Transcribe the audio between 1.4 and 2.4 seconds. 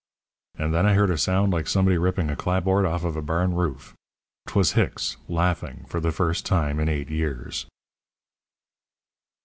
like somebody ripping a